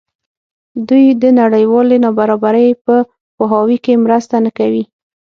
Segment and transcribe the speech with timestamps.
[0.89, 2.95] دوی د نړیوالې نابرابرۍ په
[3.35, 4.83] پوهاوي کې مرسته نه کوي.